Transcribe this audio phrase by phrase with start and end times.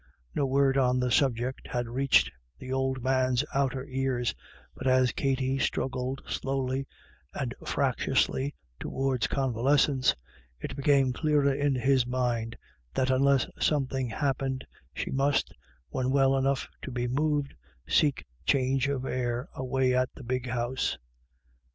[0.33, 4.33] No word on the subject had reached the old man's outer ears,
[4.73, 6.87] but as Katty struggled slowly
[7.35, 10.15] and frac tiously towards convalescence,
[10.59, 12.57] it became clearer in his mind
[12.95, 15.53] that unless something happened, she must,
[15.89, 17.53] when well enough to be moved,
[17.87, 20.97] seek change of air i away at the big House.